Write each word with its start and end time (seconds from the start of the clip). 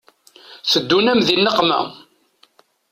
Teddun-am 0.71 1.19
di 1.27 1.35
nneqma. 1.37 1.79